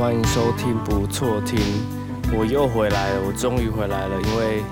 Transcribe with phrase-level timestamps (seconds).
[0.00, 1.60] 欢迎收听不错听，
[2.34, 4.62] 我又回来了，我终于回来了，因为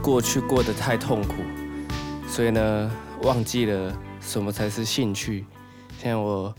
[0.00, 1.42] 过去过得太痛苦，
[2.28, 2.88] 所以呢，
[3.22, 5.44] 忘记了什么才是兴趣。
[5.98, 6.54] 现在我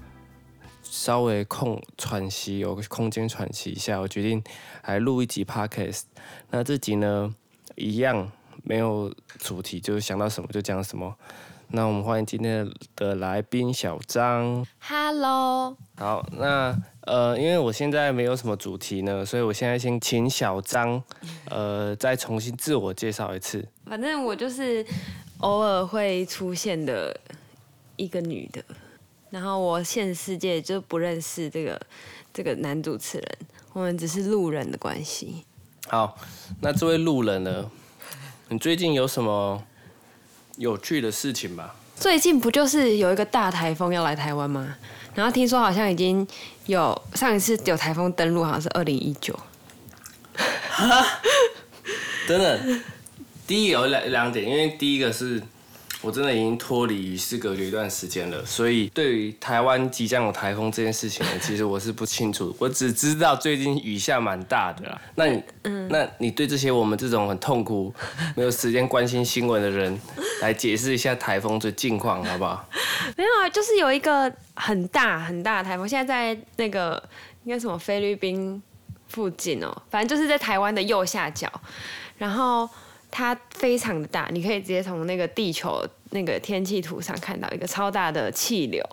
[0.84, 4.44] 稍微空喘息，有个空间喘息一下，我决定
[4.84, 6.02] 来录一集 podcast。
[6.50, 7.34] 那这集呢，
[7.76, 8.30] 一样
[8.64, 11.16] 没有主题，就是想到什么就讲什么。
[11.70, 14.66] 那我们欢迎今天的来宾小张。
[14.80, 21.02] Hello，好，那呃，因为我现在没有什么主题呢，所以我现在先请小张，
[21.50, 23.66] 呃，再重新自我介绍一次。
[23.86, 24.86] 反正我就是
[25.38, 27.18] 偶尔会出现的
[27.96, 28.62] 一个女的，
[29.30, 31.82] 然后我现实世界就不认识这个
[32.34, 33.38] 这个男主持人，
[33.72, 35.46] 我们只是路人的关系。
[35.88, 36.18] 好，
[36.60, 37.72] 那这位路人呢，
[38.50, 39.64] 你最近有什么
[40.58, 41.72] 有趣的事情吗？
[41.96, 44.76] 最近不就是有一个大台风要来台湾吗？
[45.18, 46.26] 然后听说好像已经
[46.68, 49.36] 有上一次有台风登陆，好像是二零一九。
[52.28, 52.60] 真的，
[53.48, 55.42] 第一有两两点，因为第一个是
[56.08, 65.02] 我真的已经脱离与世隔绝一段时间了，所以对于台湾即将有台风这件事情呢，其实我是不清楚，我只知道最近雨下蛮大的啦。
[65.16, 67.94] 那你，嗯那你对这些我们这种很痛苦、
[68.38, 70.00] 没有时间关心新闻的人，
[70.42, 72.66] 来解释一下台风的近况好不好？
[73.18, 77.04] 没有啊，就是有一个很大很大的台风，现在在那个
[77.44, 78.64] 应该什么菲律宾
[79.10, 81.52] 附近哦，反正就是在台湾的右下角，
[82.18, 82.70] 然后
[83.10, 88.84] 它非常的大，你可以直接从那个地球那个天气图上看到一个超大的气流，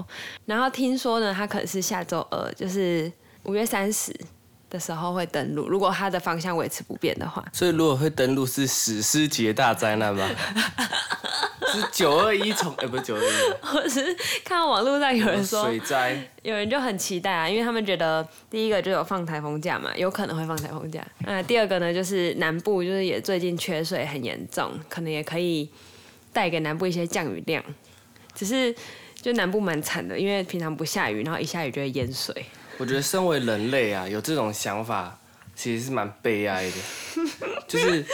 [0.47, 3.11] 然后听说呢，它可能是下周二，就是
[3.45, 4.15] 五月三十
[4.69, 10.29] 的时候会登陆，如果它的方向维持不变的话，所以如果会登陆是史诗级的大灾难吗？
[11.67, 14.01] 是九二一重，哎、不是九二一，我是
[14.45, 16.17] 看到网络上有人说水灾。
[16.43, 21.05] 有人就很期待啊，因为他们觉得第一个就有放台风假嘛， 有可能会放台风假。
[21.27, 25.69] 那第二个呢，就是南部就是也最近缺水很严重，可能也可以
[26.35, 27.65] 带给南部一些降雨量。
[28.35, 28.75] 只是
[29.23, 32.45] 就南部蛮惨的，因为平常不下雨，然后一下雨就会淹水。
[32.77, 35.17] 我觉得身为人类啊，有这种想法
[35.55, 36.77] 其实是蛮悲哀的，
[37.69, 38.05] 就是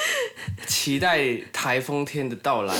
[0.66, 2.76] 期待台风天的到来，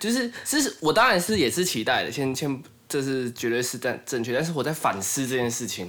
[0.00, 5.88] 就是这是我当然是也是期待的，先先这是绝对是正正确，但是我在反思这件事情，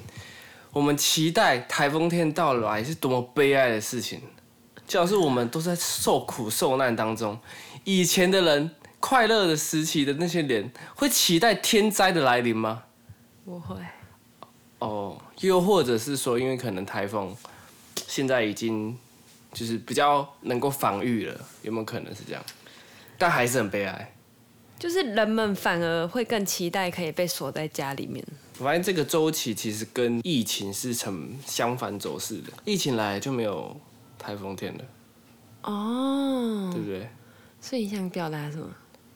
[0.71, 4.21] 我们期待台风天到来是多么悲哀的事情，
[4.87, 7.39] 就好像是我们都在受苦受难当中，
[7.85, 8.69] 以前的人
[8.99, 12.83] 快乐的时期的那些人会期待天灾的来临吗？
[13.45, 13.75] 不会，
[14.79, 17.33] 哦，又或者是说，因为可能台风
[18.07, 18.97] 现在已经
[19.53, 22.43] 就是比较能够防御了，有没有可能是这样？
[23.17, 24.11] 但还是很悲哀。
[24.77, 28.25] 就是人们反而会更期待可以被锁在家里面。
[28.57, 33.79] 我发现这个周期其实跟疫情是成相反走势的，疫情来就没有
[34.17, 34.83] 台风天了，
[35.61, 37.07] 哦，对不对？
[37.67, 38.67] 所以你想表达什么？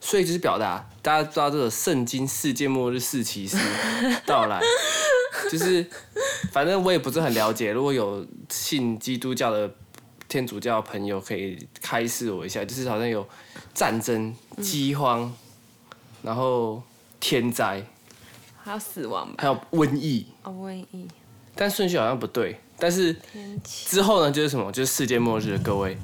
[0.01, 3.55] 所以就是表达大家知道这个圣经世界末日四骑士
[4.25, 4.59] 到来，
[5.51, 5.85] 就是
[6.51, 9.71] 反正我也不是很了解，如果有信基督教的
[10.27, 13.27] 天主教的朋友可以开示我一下，就是好像有
[13.75, 14.33] 战争、
[14.63, 15.31] 饥荒，
[16.23, 16.81] 然后
[17.19, 17.85] 天灾，
[18.63, 19.35] 还有死亡吧？
[19.37, 21.07] 还有瘟疫，哦，瘟疫、
[21.53, 22.59] 但顺序好像不对。
[22.79, 23.15] 但是。
[23.63, 24.71] 之后呢，就是什么？
[24.71, 25.97] 就是世界末日，各位。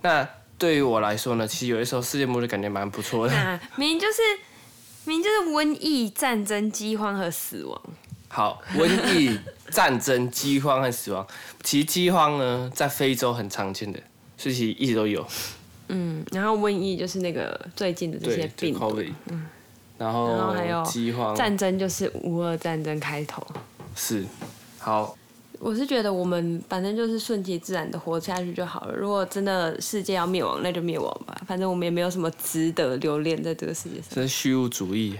[0.00, 0.26] 那
[0.62, 3.34] 对于我来说呢，其实有的时候世界末日感觉蛮不错的。
[3.34, 4.22] 那明明就是
[5.04, 7.82] 明明就是瘟疫、战争、饥荒和死亡。
[8.28, 9.36] 好，瘟疫、
[9.72, 11.26] 战争、饥荒和死亡，
[11.64, 13.98] 其实饥荒呢，在非洲很常见的，
[14.38, 15.26] 所以其实一直都有。
[15.88, 18.72] 嗯，然后瘟疫就是那个最近的这些病。
[18.78, 19.48] 然
[19.98, 23.44] 然后后还有饥荒战争就是乌俄战争开头。
[23.96, 24.24] 是
[24.78, 25.18] 好，
[25.64, 28.94] 我是觉得我们反正就是顺其自然的活下去就好了。
[28.96, 31.40] 如果真的世界要灭亡，那就灭亡吧。
[31.46, 34.06] 反正我们也没有什么值得留恋在这个世界上。
[34.10, 35.14] 这是虚无主义，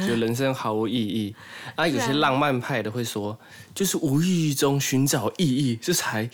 [0.00, 1.36] 就人生毫无意义。
[1.74, 3.38] 啊，有些浪漫派的会说，
[3.74, 6.30] 就是无意义中寻找意义，这才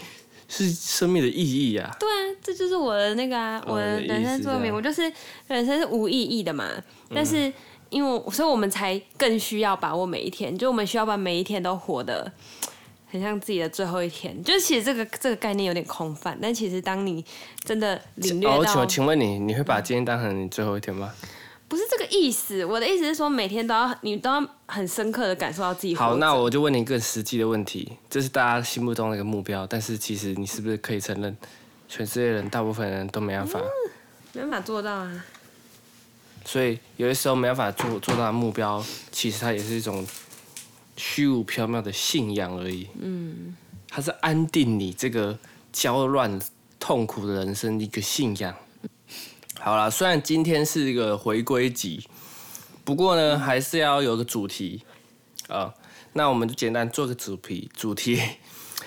[0.47, 1.91] 是生命的意义啊。
[1.99, 5.13] 对啊，这就是我的那个啊，哦我的人生座名，意思这样我就是
[5.49, 6.71] 人生是无意义的嘛。
[7.13, 7.53] 但是
[7.91, 12.31] 因为我，所以我们才更需要把握每一天，就我们需要把每一天都活得
[13.15, 14.43] 很像自己的最后一天。
[14.43, 17.25] 就是其实这个这个概念有点空泛，但其实当你
[17.65, 21.13] 真的领略哦，我到，请请问你，你会把今天当成你最后一天吗？
[21.67, 22.65] 不是这个意思。
[22.65, 31.37] 我的意思是说，每天都要你都要很深刻的感受到自己好，那我就问你一个实际的问题，这是大家心目中的一个目标，但是其实你是不是可以承认，
[31.89, 33.61] 全世界人大部分人都没办法，
[34.33, 35.25] 没办法做到啊。
[36.45, 40.07] 所以有的时候没办法做做到的目标，其实它也是一种
[40.97, 42.89] 虚无缥缈的信仰而已。
[43.01, 43.57] 嗯，
[43.89, 45.39] 它是安定你这个
[45.73, 46.41] 焦乱、
[46.79, 48.55] 痛苦的人生一个信仰。
[49.61, 52.07] 好啦，虽然今天是一个回归集，
[52.85, 54.83] 不过呢，还是要有个主题
[55.49, 55.73] 啊。
[56.13, 58.21] 那我们就简单做个主题，主题，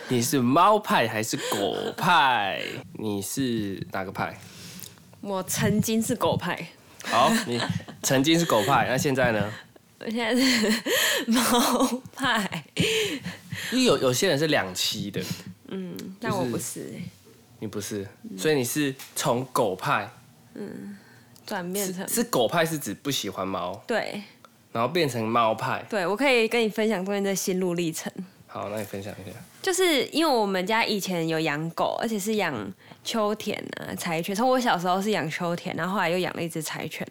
[0.08, 2.62] 你是猫派还是狗派？
[2.94, 4.40] 你是哪个派？
[5.20, 6.70] 我曾经是狗派，
[7.04, 7.60] 好，你
[8.04, 9.52] 曾经是狗派，那现在呢？
[10.00, 10.84] 我现在是
[11.26, 12.64] 猫派，
[13.72, 15.24] 因为有有些人是两栖的，
[15.70, 17.02] 嗯但我不是欸
[17.60, 18.08] 你不是，
[18.38, 20.10] 所以你是从狗派，
[20.54, 20.96] 嗯
[21.46, 24.22] 转变成是狗派是指不喜欢猫，对
[24.72, 25.84] 然后变成猫派。
[25.90, 28.12] 对，我可以跟你分享中间的心路历程。
[28.58, 29.38] 好，那你分享一下。
[29.62, 32.74] 就是因为我们家以前有养狗，而且是养
[33.04, 34.36] 秋田啊、柴犬。
[34.36, 37.08] 从我小时候是养秋田，然后后来又养了一只柴犬，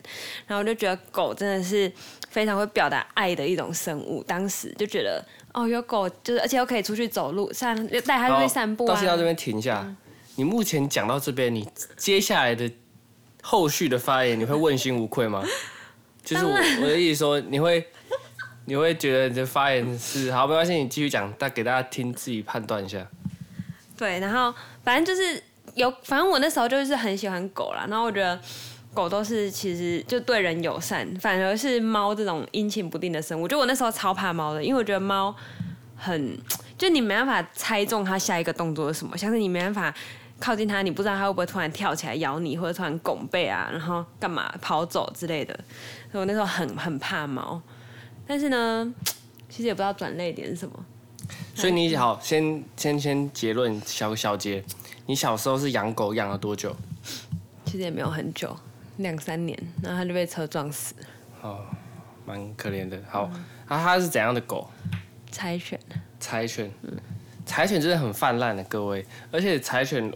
[0.49, 1.91] 然后我就觉得狗真的是
[2.29, 4.25] 非常会表达爱的一种生物。
[4.25, 8.95] 当时就觉得哦，有狗就是，而且又可以出去走路，散带它出去散步啊。
[8.95, 9.87] 到现在这边停一下。
[10.35, 12.69] 你目前讲到这边，你接下来的
[13.41, 15.45] 后续的发言，你会问心无愧吗？
[16.25, 17.87] 就是我我的意思说，你会
[18.67, 23.07] 你会觉得你的发言是好，没关系，你继续讲，但给大家听，自己判断一下。
[23.97, 24.55] 对，然后
[24.85, 25.43] 反正就是
[25.75, 27.87] 有，反正我那时候就是很喜欢狗啦。
[27.89, 28.39] 然后我觉得
[28.93, 33.49] 狗都是其实就对人友善，反而是猫这种阴晴不定的生物。
[33.49, 35.35] 就我那时候超怕猫的，因为我觉得猫
[35.97, 36.39] 很，
[36.77, 39.95] 就你没办法猜中它下一个动作是什么，像是你没办法。
[40.39, 45.59] 靠近它，你不知道它会不会突然跳起来咬你，或者突然拱背啊，然后干嘛跑走之类的。
[46.12, 47.59] 所以我那时候很很怕猫，
[48.26, 48.94] 但是呢，
[49.49, 50.84] 其实也不知道转泪点是什么。
[51.55, 54.62] 所以你好，先先先结论小小结，
[55.06, 56.75] 你小时候是养狗养了多久？
[57.64, 58.56] 其实也没有很久，
[58.99, 61.06] 两三年，然后它就被车撞死了。
[61.43, 61.64] 哦，
[62.26, 63.00] 蛮可怜的。
[63.08, 63.23] 好，
[63.67, 64.69] 啊，它是怎样的狗？
[65.32, 65.78] 柴犬。
[66.19, 66.70] 柴犬，
[67.44, 70.12] 柴犬真的很泛滥的，各位，而且柴犬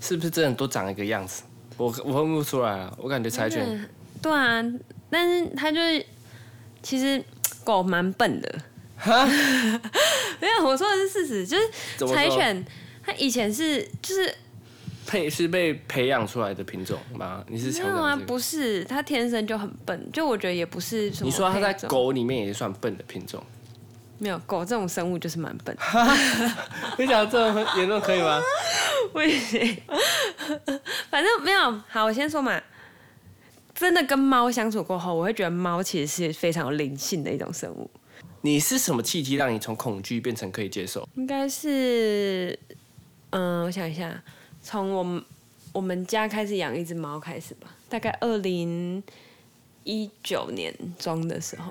[0.00, 1.42] 是不是真的都长一个样子？
[1.76, 3.88] 我我分不出来啊，我感觉柴犬嗯
[4.22, 4.62] 对啊，
[5.10, 6.04] 但是它就是
[6.86, 7.20] 其实
[7.64, 8.54] 狗蛮笨的。
[10.38, 12.64] 没有，我说的是事实，就是柴犬
[13.04, 14.32] 它以前是就是
[15.04, 17.44] 配是被培养出来的品种吗？
[17.48, 18.26] 你是没有啊，强调这个？
[18.26, 20.08] 不是，它天生就很笨。
[20.12, 21.28] 就我觉得也不是什么。
[21.28, 23.42] 你说它在，狗里面也算笨的品种？
[24.18, 25.76] 没有狗这种生物就是蛮笨。
[26.98, 28.40] 你讲这种言论可以吗？
[29.12, 29.76] 不行，
[31.10, 31.82] 反正没有。
[31.88, 32.62] 好，我先说嘛。
[33.76, 37.88] 真的跟猫相处过后，我会觉得猫其实是非常有灵性的一种生物。
[38.40, 41.06] 你是什么契机让你从恐惧变成可以接受？
[41.14, 42.58] 应该是，
[43.30, 44.22] 嗯，我想一下，
[44.62, 45.22] 从我们
[45.72, 49.02] 我们家开始养一只猫开始吧，大概二零
[49.84, 51.70] 一九年中的时候，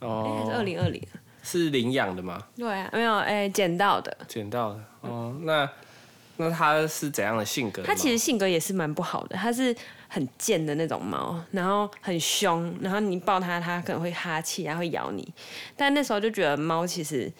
[0.00, 1.02] 哦、还是二哦，零二零？
[1.42, 2.40] 是领养的吗？
[2.56, 4.16] 对啊，没有，哎、捡到的。
[4.28, 4.84] 捡到的。
[5.00, 5.68] 哦，那
[6.36, 7.88] 那它是怎样的性格的？
[7.88, 9.74] 它其实性格也是蛮不好的，它是
[10.08, 15.26] 很贱的那种猫，然后很凶，然后你抱它，它可能会哈气啊，会咬你。
[15.76, 17.30] 但那时候就觉得猫其实，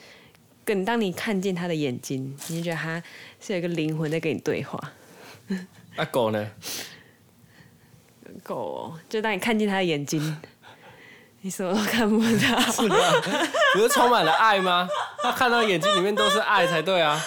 [0.65, 3.03] 更当你看见它的眼睛，你就觉得它
[3.41, 4.79] 是有一个灵魂在跟你对话。
[5.97, 6.47] 那狗呢？
[8.45, 10.39] 狗、哦，就当你看见它的眼睛，
[11.41, 12.61] 你什么都看不到。
[13.75, 14.87] 不是充满了爱吗？
[15.23, 17.19] 它看到眼睛里面都是爱才对啊。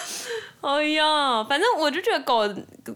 [0.62, 2.42] 哎呀，反正我就觉得狗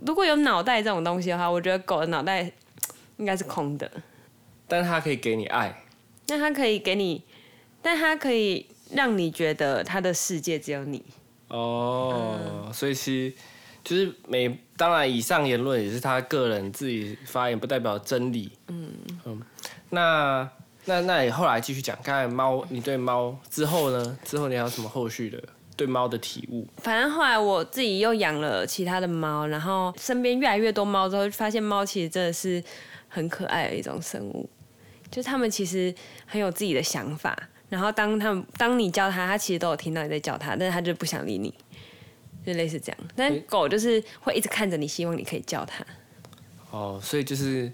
[0.07, 2.51] 如果有脑袋这种东西的话，我觉得狗的脑袋
[3.19, 3.91] 应该是空的。
[4.67, 5.85] 但是它可以给你爱。
[6.29, 7.23] 那它可以给你，
[7.83, 11.05] 但它可以让你觉得它的世界只有你。
[11.49, 13.35] 哦，所以其实
[13.85, 18.51] 就是每当然以上言论也是他个人自己发言，不代表真理。
[18.67, 18.93] 嗯
[19.25, 19.41] 嗯，
[19.91, 20.49] 那
[20.87, 24.19] 那那你后来继续讲，刚才猫，你对猫之后呢？
[24.25, 25.41] 之后你还有什么后续的
[25.77, 26.67] 对猫的体悟？
[26.79, 32.63] 反正后来我自己又养了其他的猫，然后身边越来越多猫之后，发现猫其实真的是
[33.09, 34.49] 很可爱的一种生物，
[35.11, 37.37] 就是它们其实很有自己的想法。
[37.69, 41.53] 然后当他们当你叫它，它其实都有听到你在叫它，但是它就不想理你，
[42.47, 42.99] 就类似这样。
[43.17, 45.85] 但狗就是会一直看着你，希望你可以叫它。
[46.71, 47.73] 哦，所以就是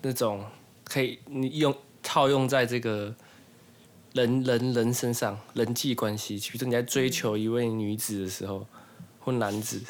[0.00, 0.44] 那种
[0.84, 3.12] 可以你用套用在这个
[4.14, 8.64] 人人人身上人际关系，比如说你在追求一位女子的时候
[9.18, 9.82] 或男子，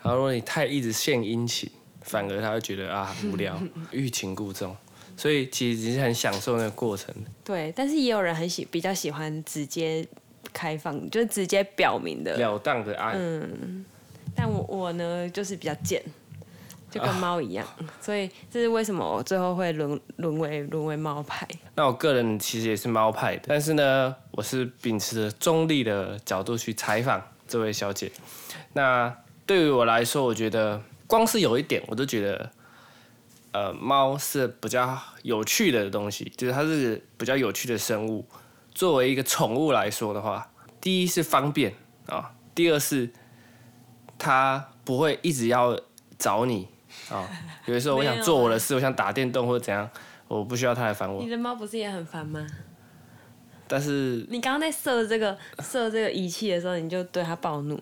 [0.00, 1.68] 然后如果你太一直献殷勤，
[2.02, 3.60] 反而他会觉得啊无聊，
[3.90, 4.76] 欲擒故纵，
[5.16, 7.12] 所以其实你是很享受那个过程。
[7.44, 10.06] 对，但是也有人很喜比较喜欢直接
[10.52, 12.36] 开放，就是直接表明的。
[12.36, 13.84] 了当的爱，嗯
[14.36, 16.00] 但我我呢就是比较贱，
[16.90, 17.66] 就跟猫一样。
[18.00, 21.46] 所以这是为什么我最后会沦沦为沦为猫派。
[21.74, 28.10] 那我个人其实也是猫派的，但是呢，我是秉持着中立的角度去采访这位小姐。
[28.72, 29.14] 那
[29.46, 32.50] 对于我来说，我觉得光是有一点，我都觉得，
[33.52, 38.26] 呃，猫是比较有趣的东西，就是它是比较有趣的生物。
[38.74, 41.74] 作为一个宠物来说的话，第一是方便
[42.06, 43.10] 啊，第二是
[44.18, 45.80] 它不会一直要
[46.18, 46.68] 找你
[47.10, 47.28] 啊。
[47.66, 49.88] 有的时候我想做我的事，我想打电动或者怎样，
[50.26, 51.28] 我不需要它来烦我你。
[51.28, 52.46] 的猫不是也很烦吗？
[53.70, 57.78] 但是你刚刚在射这个射这个仪器的时候，你就对它暴怒。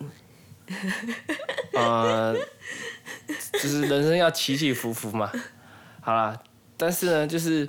[1.73, 2.35] 呃，
[3.53, 5.31] 就是人生要起起伏伏嘛。
[6.01, 6.37] 好啦，
[6.75, 7.67] 但是呢，就是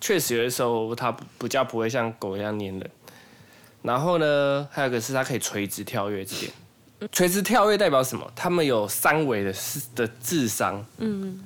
[0.00, 2.90] 确实有的时候它比较不会像狗一样粘人。
[3.82, 6.52] 然后呢，还有一个是它可以垂直跳跃这点。
[7.10, 8.30] 垂直跳跃代表什么？
[8.36, 9.54] 他们有三维的
[9.94, 11.40] 的智商，嗯，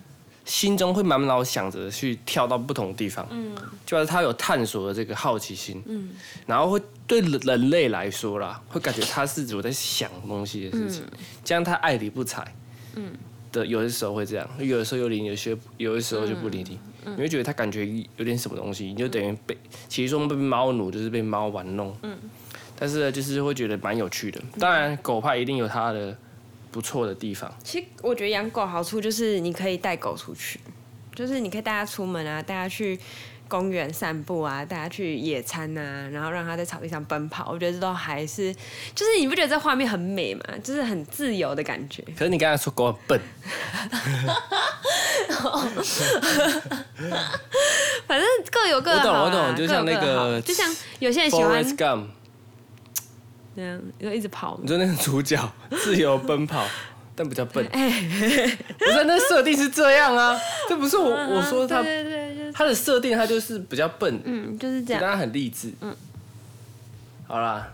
[0.44, 6.10] 心中会满脑想着去跳到不同的地方，嗯，就是他有探索的这个好奇心，嗯，
[6.46, 11.02] 然后会对人类来说啦，会感觉他是我在想东西的事情，
[11.44, 12.44] 这样他爱理不睬，
[12.94, 13.12] 嗯，
[13.50, 17.86] 的有的时候会这样，有的时候有理你，有些有的时候就不理你，你会觉得他感觉
[18.16, 19.56] 有点什么东西，你就等于被，
[19.88, 22.18] 其实说被猫奴就是被猫玩弄，嗯。
[22.78, 24.40] 但是呢，就是会觉得蛮有趣的。
[24.58, 26.16] 当然，狗派一定有它的
[26.70, 27.52] 不错的地方。
[27.64, 30.60] 其实我觉得养狗好处就是你可以带狗出去，
[31.14, 32.98] 就是你可以带它出门啊，带它去
[33.48, 37.50] 公园散步啊，带它去野餐啊，然后让它在草地上奔跑。
[37.50, 38.52] 我觉得这都还是，
[38.94, 40.42] 就是你不觉得这画面很美吗？
[40.62, 42.02] 就是很自由的感觉。
[42.18, 43.20] 可是你刚才说狗很笨，
[48.06, 50.68] 反正各有各的我懂我懂就像那个就像
[50.98, 51.64] 有些人喜欢
[53.56, 54.68] 这样，就一直跑你。
[54.68, 55.36] 说那个主角
[55.82, 56.64] 自由奔跑，
[57.14, 57.66] 但比较笨。
[57.72, 57.88] 哎，
[58.78, 65.02] 不是，那设定是这样啊，这不是我我说他对对对，就是他的设定，他就是比较笨，嗯，就是这样。
[65.02, 65.72] 但他很励志。
[65.80, 65.96] 嗯，
[67.26, 67.68] 好啦，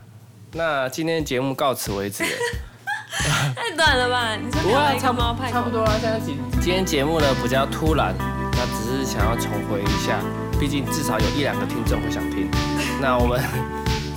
[0.52, 2.24] 那今天节目到此为止。
[3.54, 4.34] 太短了吧？
[4.36, 5.82] 你说一差不个猫派，差不多。
[5.82, 5.92] 啊。
[6.00, 8.14] 现在几今天节目呢比较突然，
[8.52, 10.18] 那只是想要重回一下，
[10.58, 12.50] 毕竟至少有一两个听众会想听。
[13.02, 13.38] 那我们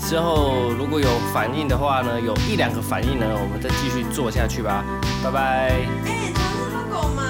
[0.08, 4.86] 之后如果有反应的话呢，有一两个反应呢，我们再继续做下去吧。
[5.24, 5.40] 拜拜。
[5.40, 7.24] 哎、欸，它是狗吗？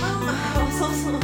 [0.00, 1.23] 妈妈，我说什么？